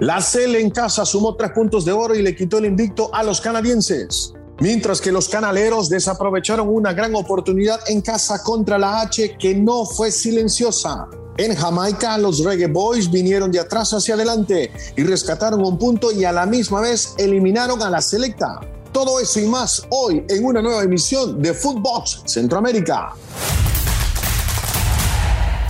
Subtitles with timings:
[0.00, 3.22] La CL en casa sumó tres puntos de oro y le quitó el invicto a
[3.22, 4.34] los canadienses.
[4.60, 9.84] Mientras que los canaleros desaprovecharon una gran oportunidad en casa contra la H que no
[9.84, 11.08] fue silenciosa.
[11.36, 16.24] En Jamaica, los Reggae Boys vinieron de atrás hacia adelante y rescataron un punto y
[16.24, 18.60] a la misma vez eliminaron a la selecta.
[18.92, 23.14] Todo eso y más hoy en una nueva emisión de Footbox Centroamérica.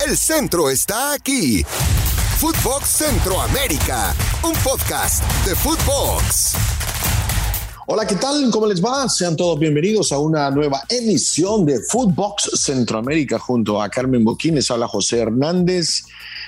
[0.05, 1.65] El centro está aquí.
[2.43, 6.55] Footbox Centroamérica, un podcast de Footbox.
[7.87, 8.51] Hola, ¿qué tal?
[8.51, 9.07] ¿Cómo les va?
[9.07, 14.69] Sean todos bienvenidos a una nueva emisión de Footbox Centroamérica junto a Carmen Boquines.
[14.69, 16.03] Habla José Hernández.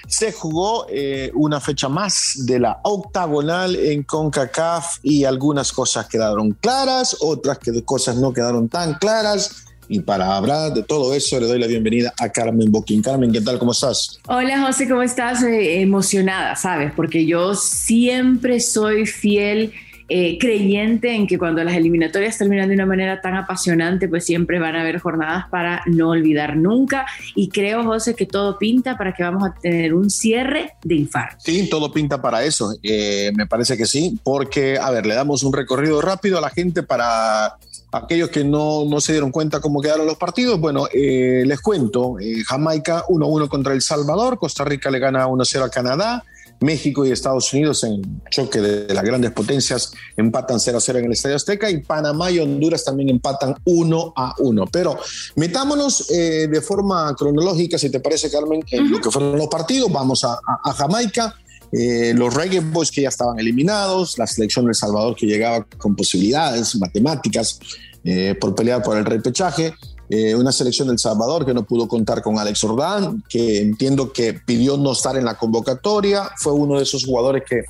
[0.06, 6.52] Se jugó eh, una fecha más de la octagonal en CONCACAF y algunas cosas quedaron
[6.60, 9.65] claras, otras que cosas no quedaron tan claras.
[9.88, 13.02] Y para hablar de todo eso, le doy la bienvenida a Carmen Boquín.
[13.02, 13.60] Carmen, ¿qué tal?
[13.60, 14.20] ¿Cómo estás?
[14.28, 15.44] Hola, José, ¿cómo estás?
[15.44, 16.92] Eh, emocionada, ¿sabes?
[16.96, 19.74] Porque yo siempre soy fiel.
[20.08, 24.60] Eh, creyente en que cuando las eliminatorias terminan de una manera tan apasionante, pues siempre
[24.60, 27.08] van a haber jornadas para no olvidar nunca.
[27.34, 31.38] Y creo, José, que todo pinta para que vamos a tener un cierre de infarto.
[31.40, 32.76] Sí, todo pinta para eso.
[32.84, 36.52] Eh, me parece que sí, porque, a ver, le damos un recorrido rápido a la
[36.52, 37.58] gente para
[37.96, 42.20] aquellos que no, no, se dieron cuenta cómo quedaron los partidos, bueno, eh, les cuento,
[42.20, 46.24] eh, Jamaica 1-1 contra El Salvador, Costa Rica le gana 1-0 a Canadá,
[46.60, 51.36] México y Estados Unidos en choque de, las grandes potencias empatan 0-0 en el Estadio
[51.36, 54.70] Azteca y Panamá y Honduras también empatan 1-1.
[54.72, 54.98] Pero
[55.36, 59.92] metámonos eh, de forma cronológica, si te parece, Carmen, en lo que fueron los partidos.
[59.92, 61.36] Vamos a, a, a Jamaica.
[61.78, 65.66] Eh, los Reggae Boys que ya estaban eliminados, la selección de El Salvador que llegaba
[65.78, 67.60] con posibilidades matemáticas
[68.06, 69.74] eh, por pelear por el repechaje,
[70.08, 74.34] eh, una selección del Salvador que no pudo contar con Alex Ordán, que entiendo que
[74.34, 77.64] pidió no estar en la convocatoria, fue uno de esos jugadores que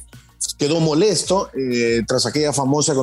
[0.53, 2.93] quedó molesto eh, tras aquella famosa,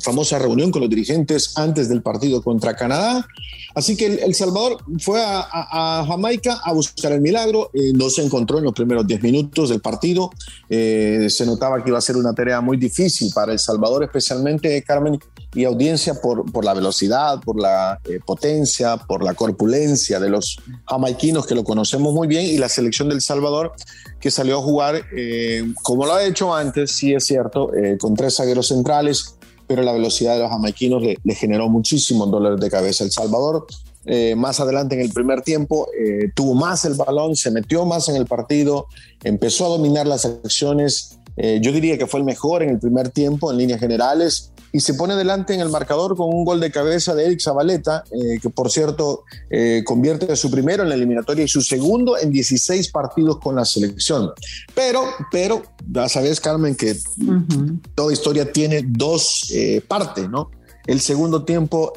[0.00, 3.26] famosa reunión con los dirigentes antes del partido contra Canadá.
[3.74, 8.58] Así que El, Salvador fue a, Jamaica a buscar el milagro, eh, no se encontró
[8.58, 10.30] en los primeros 10 minutos del partido,
[10.68, 14.82] eh, se notaba que iba a ser una tarea muy difícil para El Salvador, especialmente
[14.82, 15.18] Carmen
[15.54, 20.58] y audiencia por, por la velocidad, por la eh, potencia, por la corpulencia de los
[20.86, 23.72] jamaiquinos que lo conocemos muy bien y la selección del Salvador
[24.20, 28.14] que salió a jugar eh, como lo ha hecho antes, sí es cierto, eh, con
[28.14, 32.70] tres zagueros centrales, pero la velocidad de los jamaiquinos le, le generó muchísimos dólares de
[32.70, 33.04] cabeza.
[33.04, 33.66] El Salvador,
[34.06, 38.08] eh, más adelante en el primer tiempo, eh, tuvo más el balón, se metió más
[38.08, 38.86] en el partido,
[39.22, 41.18] empezó a dominar las acciones.
[41.42, 44.80] Eh, yo diría que fue el mejor en el primer tiempo en líneas generales y
[44.80, 48.38] se pone delante en el marcador con un gol de cabeza de Eric Zabaleta, eh,
[48.40, 52.90] que por cierto eh, convierte su primero en la eliminatoria y su segundo en 16
[52.90, 54.30] partidos con la selección.
[54.74, 57.80] Pero, pero, ya sabes, Carmen, que uh -huh.
[57.94, 60.50] toda historia tiene dos eh, partes, ¿no?
[60.86, 61.92] El segundo tiempo,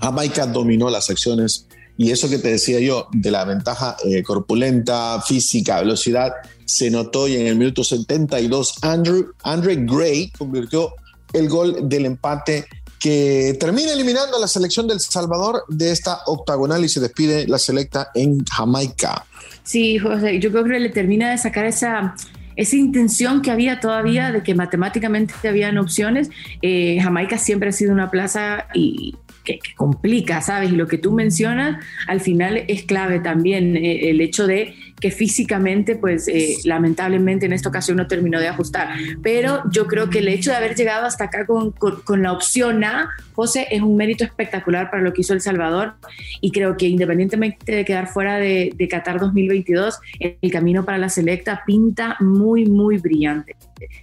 [0.00, 1.66] Jamaica dominó las acciones
[2.00, 6.32] y eso que te decía yo de la ventaja eh, corpulenta, física, velocidad,
[6.64, 10.94] se notó y en el minuto 72 Andrew, Andre Gray convirtió
[11.34, 12.64] el gol del empate
[12.98, 17.58] que termina eliminando a la selección del Salvador de esta octagonal y se despide la
[17.58, 19.26] selecta en Jamaica.
[19.62, 22.14] Sí, José, yo creo que le termina de sacar esa,
[22.56, 26.30] esa intención que había todavía de que matemáticamente habían opciones.
[26.62, 30.72] Eh, Jamaica siempre ha sido una plaza y que, que, complica, ¿sabes?
[30.72, 35.10] Y lo que tú mencionas al final es clave también, eh, el hecho de que
[35.10, 38.90] físicamente, pues eh, lamentablemente en esta ocasión no terminó de ajustar.
[39.22, 42.32] Pero yo creo que el hecho de haber llegado hasta acá con, con, con, la
[42.32, 45.94] opción A, José, es un mérito espectacular para lo que hizo El Salvador
[46.40, 51.08] y creo que independientemente de quedar fuera de, de Qatar 2022, el camino para la
[51.08, 53.56] selecta pinta muy, muy brillante.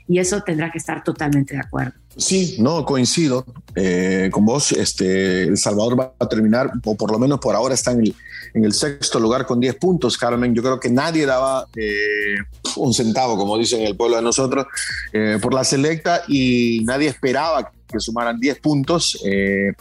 [0.08, 1.94] Y eso tendrá que estar totalmente de acuerdo.
[2.18, 3.46] Sí, no, coincido
[3.76, 4.72] eh, con vos.
[4.72, 8.16] Este, el Salvador va a terminar, o por lo menos por ahora está en el,
[8.56, 10.54] en el sexto lugar con 10 puntos, Carmen.
[10.56, 12.38] Yo creo que nadie daba eh,
[12.76, 14.66] un centavo, como dicen en el pueblo de nosotros,
[15.14, 19.74] eh, por la selecta y nadie esperaba que sumaran 10 puntos, eh,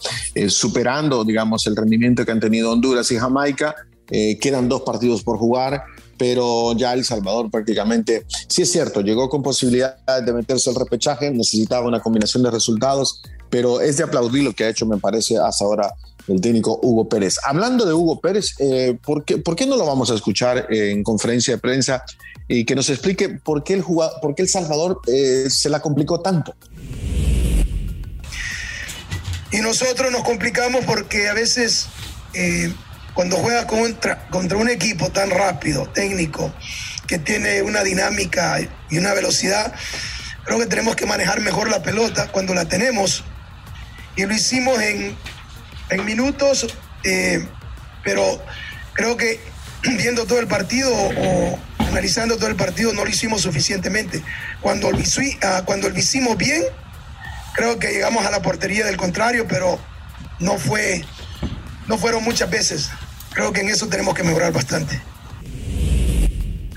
[0.49, 3.75] superando, digamos, el rendimiento que han tenido Honduras y Jamaica.
[4.09, 5.83] quedan dos partidos por jugar
[6.19, 11.31] pero ya El Salvador prácticamente, sí es cierto, llegó con posibilidad de meterse al repechaje,
[11.31, 15.37] necesitaba una combinación de resultados, pero es de aplaudir lo que ha hecho, me parece,
[15.39, 15.95] hasta ahora
[16.29, 17.39] el técnico Hugo Pérez.
[17.45, 21.03] Hablando de Hugo Pérez, eh, ¿por, qué, ¿por, qué, no lo vamos a escuchar en
[21.03, 22.05] conferencia de prensa
[22.49, 25.81] y que nos explique por qué el, jugador, por qué el Salvador eh, se la
[25.81, 26.55] complicó tanto?
[29.53, 31.87] Y nosotros nos complicamos porque a veces
[32.35, 32.73] eh,
[33.17, 36.55] cuando juega contra, contra un equipo tan rápido, técnico,
[37.09, 38.59] que tiene una dinámica
[38.91, 39.73] y una velocidad.
[40.45, 43.25] Creo que tenemos que manejar mejor la pelota cuando la tenemos.
[44.17, 45.17] Y lo hicimos en,
[45.89, 46.67] en minutos,
[47.05, 47.49] eh,
[48.05, 48.45] pero
[48.93, 49.41] creo que
[49.83, 54.23] viendo todo el partido o analizando todo el partido no lo hicimos suficientemente.
[54.61, 54.99] Cuando lo,
[55.43, 56.65] ah, cuando lo hicimos bien,
[57.55, 59.81] creo que llegamos a la portería del contrario, pero
[60.39, 61.03] no fue,
[61.87, 62.91] no fueron muchas veces.
[63.37, 64.99] Creo que en eso tenemos que mejorar bastante.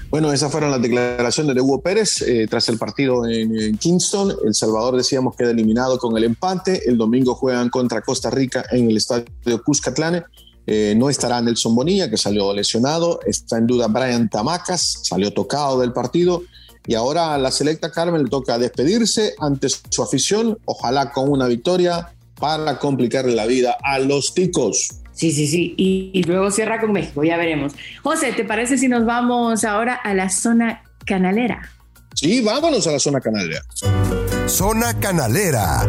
[0.10, 4.36] Bueno, esas fueron las declaraciones de Hugo Pérez eh, tras el partido en, Kingston.
[4.44, 6.90] El Salvador, decíamos, queda eliminado con el empate.
[6.90, 10.26] El domingo juegan contra Costa Rica en el estadio Cuscatlán.
[10.68, 13.22] Eh, no estará Nelson Bonilla, que salió lesionado.
[13.26, 16.44] Está en duda Brian Tamacas, salió tocado del partido.
[16.86, 21.48] Y ahora a la selecta Carmen le toca despedirse ante su afición, ojalá con una
[21.48, 24.90] victoria para complicarle la vida a los ticos.
[25.20, 25.74] Sí, sí, sí.
[25.76, 27.74] Y, luego cierra con México, ya veremos.
[28.04, 31.70] José, ¿te parece si nos vamos ahora a la zona canalera?
[32.16, 33.62] Sí, vámonos a la zona canalera.
[34.48, 35.86] Zona canalera.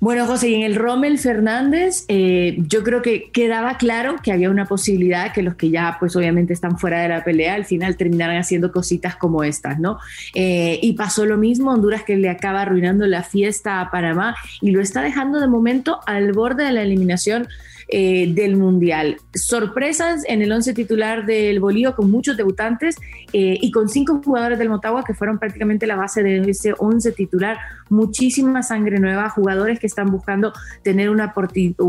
[0.00, 4.48] Bueno, José, y en el Rommel Fernández, eh, yo creo que quedaba claro que había
[4.48, 7.96] una posibilidad que los que ya, pues obviamente están fuera de la pelea, al final
[7.96, 9.98] terminaran haciendo cositas como estas, ¿no?
[10.34, 14.70] Eh, y pasó lo mismo, Honduras que le acaba arruinando la fiesta a Panamá y
[14.70, 17.48] lo está dejando de momento al borde de la eliminación
[17.90, 19.16] eh, del Mundial.
[19.34, 22.96] Sorpresas en el once titular del Bolívar con muchos debutantes
[23.32, 27.12] eh, y con cinco jugadores del Motagua que fueron prácticamente la base de ese once
[27.12, 27.56] titular.
[27.88, 30.52] Muchísima sangre nueva, jugadores que están buscando
[30.82, 31.32] tener una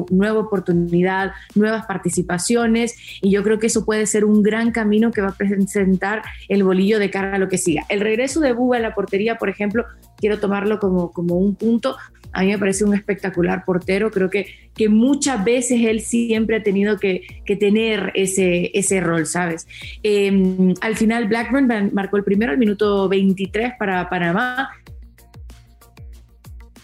[0.10, 5.22] nueva oportunidad, nuevas participaciones y yo creo que eso puede ser un gran camino que
[5.22, 7.84] va a presentar el bolillo de cara a lo que siga.
[7.90, 9.86] El regreso de Buba a la portería, por ejemplo,
[10.18, 11.98] quiero tomarlo como, como un punto
[12.31, 14.12] a mí me parece un espectacular portero.
[14.12, 17.24] Creo que, que muchas veces él siempre ha tenido que,
[17.60, 19.68] tener ese, ese rol, ¿sabes?
[20.04, 24.70] Em, al final, Blackburn marcó el primero, al minuto 23 para Panamá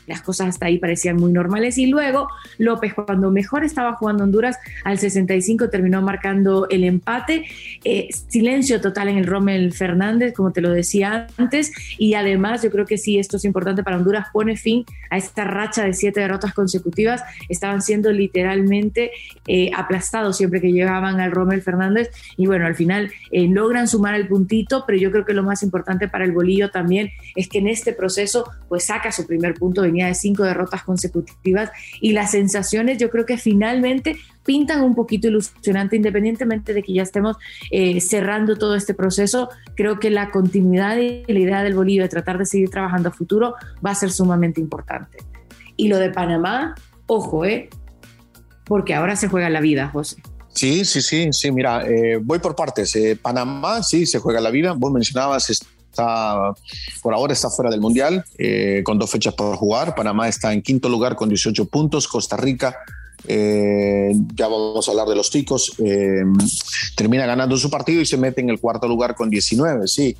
[0.07, 1.77] las cosas hasta ahí parecían muy normales.
[1.77, 7.45] Y luego López, cuando mejor estaba jugando Honduras, al 65 terminó marcando el empate.
[7.83, 11.71] Eh, silencio total en el Rommel Fernández, como te lo decía antes.
[11.97, 15.43] Y además, yo creo que sí, esto es importante para Honduras, pone fin a esta
[15.43, 17.23] racha de siete derrotas consecutivas.
[17.49, 19.11] Estaban siendo literalmente
[19.47, 22.11] eh, aplastados siempre que llegaban al Rommel Fernández.
[22.37, 25.63] Y bueno, al final eh, logran sumar el puntito, pero yo creo que lo más
[25.63, 29.81] importante para el bolillo también es que en este proceso, pues saca su primer punto
[30.03, 31.71] de de cinco derrotas consecutivas
[32.01, 37.03] y las sensaciones yo creo que finalmente pintan un poquito ilusionante, independientemente de que ya
[37.03, 37.38] estemos
[37.71, 42.09] eh, cerrando todo este proceso, creo que la continuidad y la idea del Bolívar de
[42.09, 43.56] tratar de seguir trabajando a futuro
[43.86, 45.18] va a ser sumamente importante.
[45.75, 46.75] Y lo de Panamá,
[47.07, 47.69] ojo, ¿eh?
[48.65, 50.21] Porque ahora se juega la vida, José.
[50.53, 52.95] Sí, sí, sí, sí, mira, eh, voy por partes.
[52.95, 54.74] Eh, Panamá, sí, se juega la vida.
[54.74, 55.50] Vos mencionabas
[55.95, 56.53] está,
[57.01, 59.95] por ahora está fuera del Mundial, eh, con dos fechas por jugar.
[59.95, 62.07] Panamá está en quinto lugar con 18 puntos.
[62.07, 62.75] Costa Rica,
[63.27, 66.24] eh, ya vamos a hablar de los ticos, eh,
[66.95, 69.88] termina ganando su partido y se mete en el cuarto lugar con 19.
[69.88, 70.15] Sí,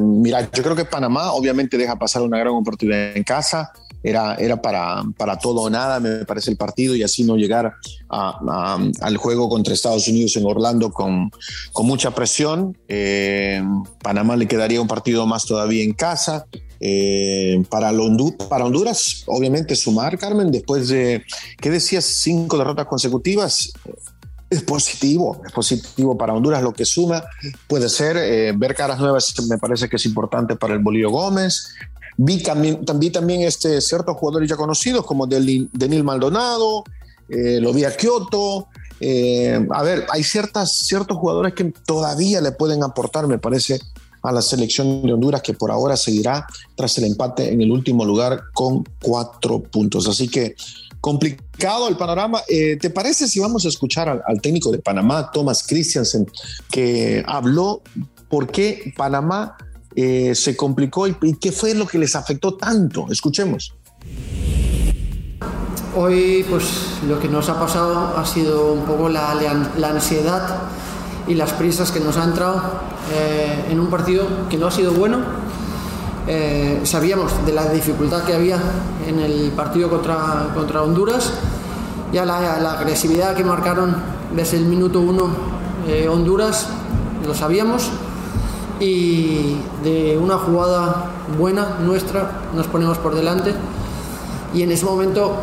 [0.00, 4.60] mira, yo creo que Panamá obviamente deja pasar una gran oportunidad en casa era, era
[4.60, 7.74] para, para todo o nada, me parece el partido, y así no llegar
[8.08, 11.30] al juego contra Estados Unidos en Orlando con,
[11.72, 12.76] con mucha presión.
[12.88, 13.62] Eh,
[14.02, 16.46] Panamá le quedaría un partido más todavía en casa.
[16.84, 17.92] Eh, para,
[18.48, 21.24] para Honduras, obviamente sumar, Carmen, después de,
[21.60, 22.04] ¿qué decías?
[22.04, 23.72] Cinco derrotas consecutivas.
[24.50, 27.22] Es positivo, es positivo para Honduras lo que suma.
[27.68, 31.72] Puede ser eh, ver caras nuevas, me parece que es importante para el Bolívar Gómez,
[32.16, 36.84] Vi también, también, también este, ciertos jugadores ya conocidos como Denil Maldonado,
[37.28, 38.68] eh, lo vi a Kioto.
[39.00, 43.80] Eh, a ver, hay ciertas, ciertos jugadores que todavía le pueden aportar, me parece,
[44.22, 48.04] a la selección de Honduras, que por ahora seguirá tras el empate en el último
[48.04, 50.06] lugar con cuatro puntos.
[50.06, 50.54] Así que
[51.00, 52.42] complicado el panorama.
[52.48, 56.30] Eh, ¿Te parece si vamos a escuchar al, al técnico de Panamá, Thomas Christiansen,
[56.70, 57.82] que habló
[58.28, 59.56] por qué Panamá
[59.94, 63.06] eh, se complicó y, qué fue lo que les afectó tanto.
[63.10, 63.74] Escuchemos.
[65.94, 66.64] Hoy, pues
[67.06, 69.34] lo que nos ha pasado ha sido un poco la,
[69.76, 70.62] la ansiedad
[71.28, 72.62] y las prisas que nos ha entrado
[73.12, 75.18] eh, en un partido que no ha sido bueno.
[76.26, 78.58] Eh, sabíamos de la dificultad que había
[79.06, 81.32] en el partido contra, contra Honduras,
[82.12, 83.96] ya la, la agresividad que marcaron
[84.34, 85.52] desde el minuto uno
[86.08, 86.68] Honduras,
[87.26, 87.90] lo sabíamos
[88.82, 93.54] y de una jugada buena nuestra nos ponemos por delante
[94.52, 95.36] y en ese momento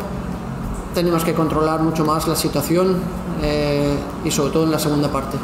[0.93, 2.98] tenemos que controlar mucho más la situación
[3.41, 5.38] eh, y sobre todo en la segunda parte.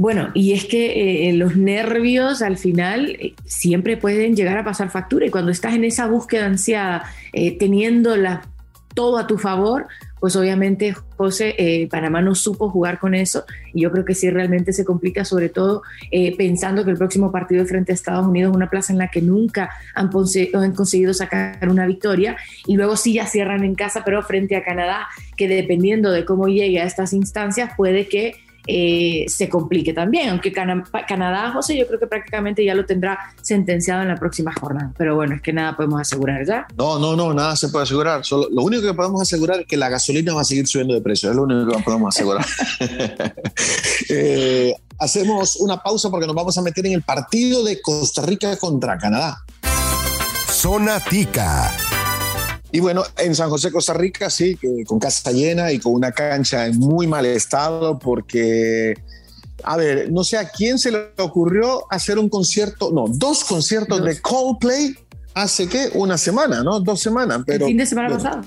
[0.00, 4.90] Bueno, y es que eh, los nervios al final eh, siempre pueden llegar a pasar
[4.90, 8.40] factura y cuando estás en esa búsqueda ansiada, eh, teniendo la,
[8.94, 9.88] todo a tu favor,
[10.20, 14.30] pues obviamente José, eh, Panamá no supo jugar con eso y yo creo que sí
[14.30, 18.50] realmente se complica, sobre todo eh, pensando que el próximo partido frente a Estados Unidos
[18.50, 20.10] es una plaza en la que nunca han,
[20.54, 22.36] han, conseguido sacar una victoria
[22.66, 26.48] y luego sí ya cierran en casa, pero frente a Canadá, que dependiendo de cómo
[26.48, 28.34] llegue a estas instancias puede que
[28.66, 34.02] eh, se complique también, aunque Canadá, José, yo creo que prácticamente ya lo tendrá sentenciado
[34.02, 36.66] en la próxima jornada, pero bueno, es que nada podemos asegurar ya.
[36.76, 39.76] No, no, no, nada se puede asegurar, Solo, lo único que podemos asegurar es que
[39.76, 42.44] la gasolina va a seguir subiendo de precio, es lo único que podemos asegurar.
[44.08, 48.56] eh, hacemos una pausa porque nos vamos a meter en el partido de Costa Rica
[48.56, 49.42] contra Canadá.
[50.48, 51.72] Zona Tica.
[52.72, 56.66] Y bueno, en San José, Costa Rica, sí, con casa llena y con una cancha
[56.66, 58.94] en muy mal estado porque,
[59.64, 63.98] a ver, no sé a quién se le ocurrió hacer un concierto, no, dos conciertos
[63.98, 64.06] dos.
[64.06, 64.94] de Coldplay
[65.34, 66.80] hace que una semana, ¿no?
[66.80, 67.42] Dos semanas.
[67.44, 68.44] Pero, El fin de semana bueno, pasado.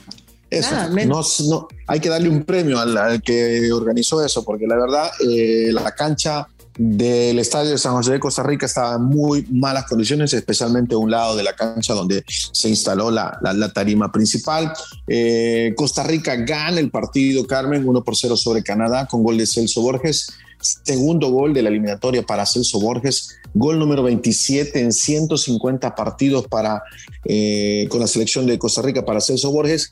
[0.49, 4.67] Eso, Nada, no, no, hay que darle un premio al, al, que organizó eso, porque
[4.67, 9.03] la verdad, eh, la cancha del estadio de San José de Costa Rica estaba en
[9.03, 14.11] muy malas condiciones, especialmente un lado de la cancha donde se instaló la, la, tarima
[14.11, 14.73] principal.
[15.07, 19.45] Eh, Costa Rica gana el partido, Carmen, 1 por 0 sobre Canadá con gol de
[19.45, 20.31] Celso Borges.
[20.59, 26.81] Segundo gol de la eliminatoria para Celso Borges, gol número 27 en 150 partidos para,
[27.25, 29.91] eh, con la selección de Costa Rica para Celso Borges.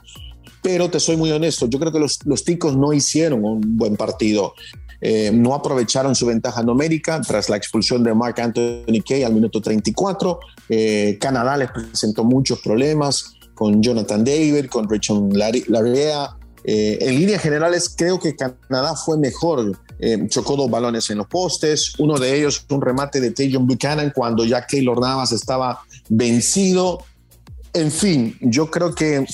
[0.63, 3.97] Pero te soy muy honesto, yo creo que los, los ticos no hicieron un buen
[3.97, 4.53] partido.
[5.01, 9.59] Eh, no aprovecharon su ventaja numérica tras la expulsión de Mark Anthony Kay al minuto
[9.59, 10.39] 34.
[10.69, 15.33] Eh, Canadá les presentó muchos problemas con Jonathan David, con Richard
[15.67, 16.37] Larea.
[16.63, 19.77] Eh, en líneas generales, creo que Canadá fue mejor.
[20.29, 21.93] chocó dos balones en los postes.
[21.99, 27.03] Uno de ellos, un remate de Tajon Buchanan cuando ya Keylor Navas estaba vencido.
[27.73, 29.25] En fin, yo creo que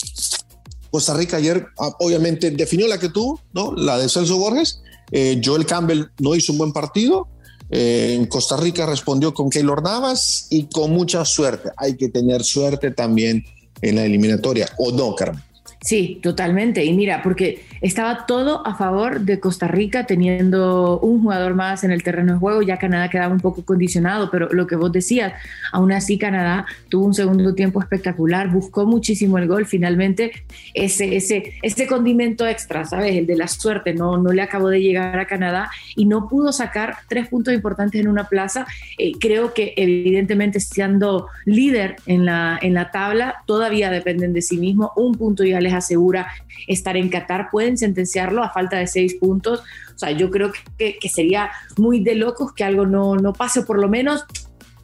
[0.92, 1.68] Costa Rica ayer,
[2.00, 3.74] obviamente, definió la que tuvo, ¿no?
[3.76, 7.28] La de Celso Borges eh, Joel Campbell no hizo un buen partido.
[7.70, 11.70] Eh, en Costa Rica respondió con Keylor Navas y con mucha suerte.
[11.78, 13.44] Hay que tener suerte también
[13.82, 15.44] en la eliminatoria, ¿o no, Carmen?
[15.88, 16.84] Sí, totalmente.
[16.84, 21.92] Y mira, porque estaba todo a favor de Costa Rica teniendo un jugador más en
[21.92, 25.32] el terreno de juego, ya Canadá quedaba un poco condicionado, pero lo que vos decías,
[25.72, 30.34] aún así Canadá tuvo un segundo tiempo espectacular, buscó muchísimo el gol, finalmente
[30.74, 33.16] ese, ese, ese condimento extra, ¿sabes?
[33.16, 36.52] El de la suerte, no, no le acabó de llegar a Canadá y no pudo
[36.52, 38.68] sacar tres puntos importantes en una plaza.
[38.98, 44.58] Eh, creo que evidentemente siendo líder en la, en la tabla, todavía dependen de sí
[44.58, 46.28] mismo, un punto ya les asegura
[46.68, 49.62] estar en Qatar, pueden sentenciarlo a falta de seis puntos.
[49.96, 53.64] O sea, yo creo que, que sería muy de locos que algo no, no pase,
[53.64, 54.26] por lo menos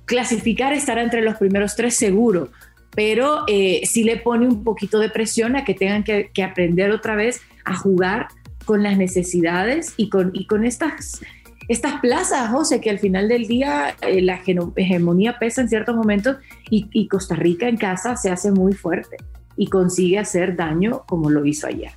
[0.06, 2.50] clasificar estará entre los primeros tres seguro,
[2.96, 7.16] pero eh, sí le pone un poquito de presión a que tengan que, aprender otra
[7.16, 8.28] vez a jugar
[8.66, 11.22] con las necesidades y con, y con estas
[11.70, 14.42] estas plazas, José, que al final del día eh, la
[14.76, 16.38] hegemonía pesa en ciertos momentos
[16.70, 19.18] y, Costa Rica en casa se hace muy fuerte
[19.57, 21.91] y consigue hacer daño como lo hizo ayer.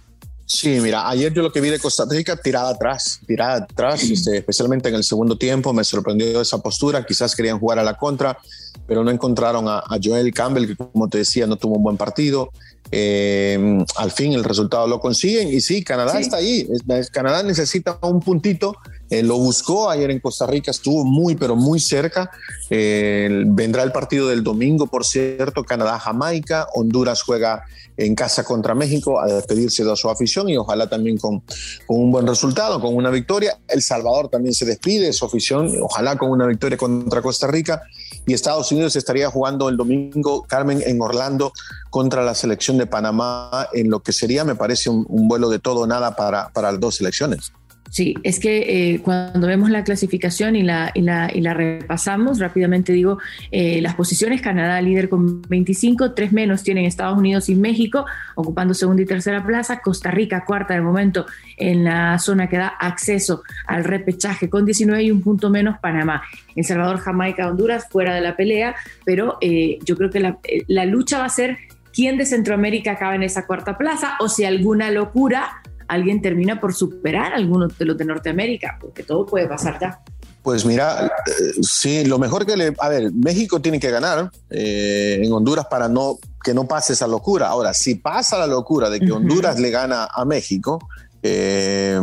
[0.48, 4.38] Sí, mira, ayer yo lo que vi de Costa Rica tirada atrás, tirada atrás, este,
[4.38, 8.38] especialmente en el segundo tiempo, me sorprendió esa postura, quizás querían jugar a la contra,
[8.86, 11.96] pero no encontraron a, a Joel Campbell, que como te decía, no tuvo un buen
[11.96, 12.50] partido.
[12.92, 16.22] Eh, al fin el resultado lo consiguen y sí, Canadá sí.
[16.22, 16.68] está ahí.
[17.12, 18.76] Canadá necesita un puntito.
[19.08, 22.30] Eh, lo buscó ayer en Costa Rica, estuvo muy, pero muy cerca.
[22.70, 26.66] Eh, vendrá el partido del domingo, por cierto, Canadá-Jamaica.
[26.74, 27.62] Honduras juega
[27.96, 31.40] en casa contra México a despedirse de su afición y ojalá también con,
[31.86, 33.58] con, un buen resultado, con una victoria.
[33.68, 37.82] El Salvador también se despide de su afición, ojalá con una victoria contra Costa Rica.
[38.26, 41.52] Y Estados Unidos estaría jugando el domingo, Carmen, en Orlando
[41.90, 45.58] contra la selección de Panamá en lo que sería, me parece, un, un vuelo de
[45.58, 47.52] todo o nada para, para las dos selecciones.
[47.90, 53.18] Sí, es que eh, cuando vemos la clasificación y la, y la, repasamos, rápidamente digo,
[53.50, 58.74] eh, las posiciones, Canadá líder con 25, tres menos tienen Estados Unidos y México, ocupando
[58.74, 61.26] segunda y tercera plaza, Costa Rica cuarta de momento
[61.56, 66.22] en la zona que da acceso al repechaje con 19 y un punto menos Panamá.
[66.54, 68.74] El Salvador, Jamaica, Honduras fuera de la pelea,
[69.04, 71.58] pero eh, yo creo que la, la lucha va a ser
[71.94, 76.74] quién de Centroamérica acaba en esa cuarta plaza o si alguna locura alguien termina por
[76.74, 80.00] superar a alguno de los de Norteamérica, porque todo puede pasar ya.
[80.42, 82.72] Pues mira, eh, sí, lo mejor que le...
[82.78, 87.08] A ver, México tiene que ganar eh, en Honduras para no que no pase esa
[87.08, 87.48] locura.
[87.48, 89.62] Ahora, si pasa la locura de que Honduras uh -huh.
[89.62, 90.78] le gana a México,
[91.28, 92.00] eh,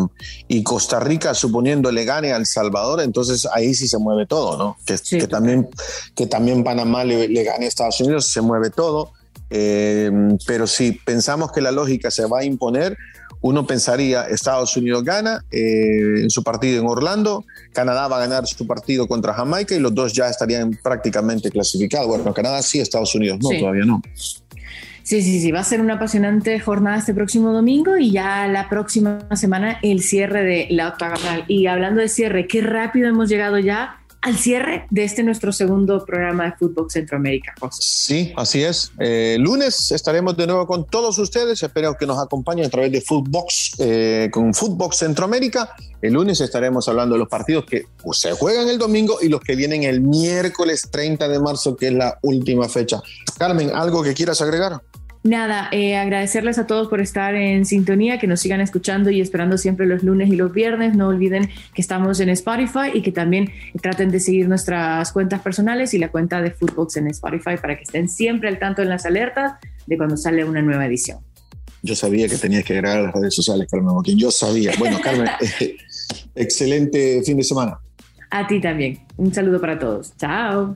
[0.48, 4.58] y Costa Rica suponiendo le gane a El Salvador, entonces ahí sí se mueve todo,
[4.58, 4.78] ¿no?
[4.86, 5.70] Que, que también,
[6.13, 9.13] que también Panamá le, gane a Estados Unidos, se mueve todo.
[9.50, 10.12] Eh,
[10.46, 12.98] pero si pensamos que la lógica se va a imponer,
[13.44, 18.48] uno pensaría Estados Unidos gana eh, en su partido en Orlando, Canadá va a ganar
[18.48, 22.08] su partido contra Jamaica y los dos ya estarían prácticamente clasificados.
[22.08, 24.02] Bueno, Canadá sí, Estados Unidos no, todavía no.
[25.04, 28.70] Sí, sí, sí, va a ser una apasionante jornada este próximo domingo y ya la
[28.70, 31.44] próxima semana el cierre de la octagonal.
[31.50, 36.06] Y hablando de cierre, qué rápido hemos llegado ya al cierre de este nuestro segundo
[36.06, 37.53] programa de Fútbol Centroamérica.
[37.72, 38.94] Sí, así es.
[38.98, 41.62] Eh, lunes estaremos de nuevo con todos ustedes.
[41.62, 45.75] Espero que nos acompañen a través de Footbox eh, con Footbox Centroamérica.
[46.01, 49.58] El lunes estaremos hablando de los partidos que se juegan el domingo y los que
[49.58, 53.01] vienen el miércoles 30 de marzo, que es la última fecha.
[53.38, 54.82] Carmen, ¿algo que quieras agregar?
[55.24, 59.58] Nada, eh, agradecerles a todos por estar en sintonía, que nos sigan escuchando y esperando
[59.58, 60.96] siempre los lunes y los viernes.
[60.96, 63.50] No olviden que estamos en Spotify y que también
[63.82, 67.84] traten de seguir nuestras cuentas personales y la cuenta de Footbox en Spotify para que
[67.84, 69.53] estén siempre al tanto en las alertas
[69.88, 71.20] de cuando sale una nueva edición.
[71.82, 74.18] Yo sabía que tenías que agregar a las redes sociales, Carmen Boquín.
[74.20, 74.74] Yo sabía.
[74.77, 75.30] Bueno, Carmen,
[76.36, 77.80] excelente fin de semana.
[78.30, 79.00] A ti también.
[79.15, 80.18] Un saludo para todos.
[80.18, 80.75] Chao.